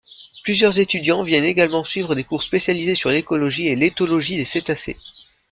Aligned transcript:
Plusieurs 0.43 0.79
étudiants 0.79 1.21
viennent 1.21 1.43
également 1.43 1.83
suivre 1.83 2.15
des 2.15 2.23
cours 2.23 2.41
spécialisés 2.41 2.95
sur 2.95 3.11
l’écologie 3.11 3.67
et 3.67 3.75
l’éthologie 3.75 4.35
des 4.35 4.45
cétacés. 4.45 4.97